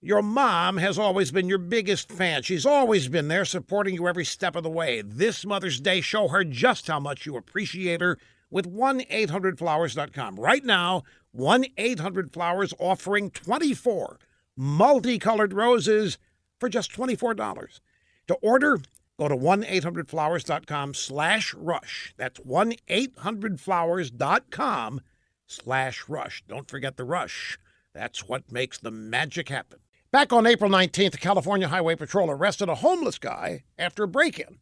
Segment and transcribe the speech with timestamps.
[0.00, 2.44] Your mom has always been your biggest fan.
[2.44, 5.02] She's always been there supporting you every step of the way.
[5.02, 8.16] This Mother's Day, show her just how much you appreciate her
[8.48, 10.36] with 1 800flowers.com.
[10.36, 14.20] Right now, 1 800 Flowers offering 24
[14.56, 16.16] multicolored roses
[16.60, 17.80] for just $24.
[18.28, 18.78] To order,
[19.18, 22.14] go to 1 800flowers.com slash rush.
[22.16, 25.00] That's 1 800flowers.com
[25.48, 26.44] slash rush.
[26.46, 27.58] Don't forget the rush.
[27.92, 29.80] That's what makes the magic happen.
[30.10, 34.38] Back on April 19th, the California Highway Patrol arrested a homeless guy after a break
[34.38, 34.58] in.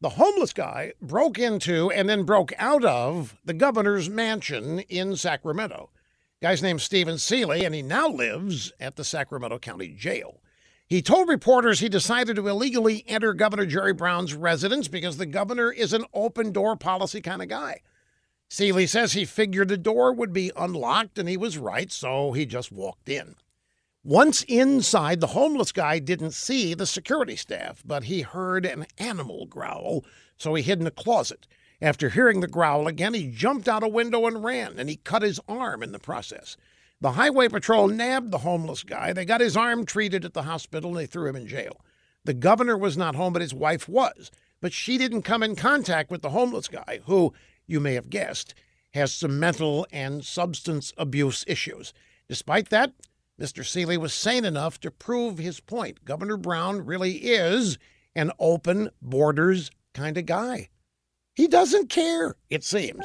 [0.00, 5.90] The homeless guy broke into and then broke out of the governor's mansion in Sacramento.
[6.42, 10.40] Guy's name's Stephen Seeley, and he now lives at the Sacramento County Jail.
[10.88, 15.70] He told reporters he decided to illegally enter Governor Jerry Brown's residence because the governor
[15.70, 17.82] is an open door policy kind of guy.
[18.48, 22.44] Seeley says he figured the door would be unlocked, and he was right, so he
[22.44, 23.36] just walked in.
[24.04, 29.46] Once inside, the homeless guy didn't see the security staff, but he heard an animal
[29.46, 30.04] growl,
[30.36, 31.46] so he hid in a closet.
[31.80, 35.22] After hearing the growl again, he jumped out a window and ran, and he cut
[35.22, 36.56] his arm in the process.
[37.00, 39.12] The highway patrol nabbed the homeless guy.
[39.12, 41.80] They got his arm treated at the hospital and they threw him in jail.
[42.24, 44.30] The governor was not home, but his wife was.
[44.60, 47.32] But she didn't come in contact with the homeless guy, who,
[47.66, 48.54] you may have guessed,
[48.94, 51.92] has some mental and substance abuse issues.
[52.28, 52.92] Despite that,
[53.42, 53.66] Mr.
[53.66, 56.04] Seeley was sane enough to prove his point.
[56.04, 57.76] Governor Brown really is
[58.14, 60.68] an open borders kind of guy.
[61.34, 63.04] He doesn't care, it seems.